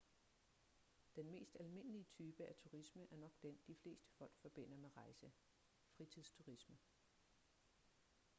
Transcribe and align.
den 1.15 1.29
mest 1.31 1.57
almindelige 1.59 2.03
type 2.05 2.45
af 2.45 2.55
turisme 2.55 3.07
er 3.11 3.17
nok 3.17 3.31
den 3.41 3.59
de 3.67 3.75
fleste 3.75 4.09
folk 4.17 4.31
forbinder 4.41 4.77
med 4.77 4.97
rejse 4.97 5.31
fritidsturisme 5.97 6.77